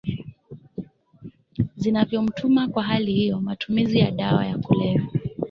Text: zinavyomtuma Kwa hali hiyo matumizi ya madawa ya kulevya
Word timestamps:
zinavyomtuma 1.75 2.67
Kwa 2.67 2.83
hali 2.83 3.13
hiyo 3.13 3.41
matumizi 3.41 3.99
ya 3.99 4.05
madawa 4.11 4.45
ya 4.45 4.57
kulevya 4.57 5.03